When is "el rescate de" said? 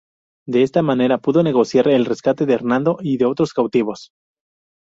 1.87-2.55